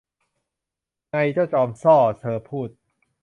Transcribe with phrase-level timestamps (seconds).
[1.09, 2.69] ไง เจ้าซอมซ่อ เธอพูด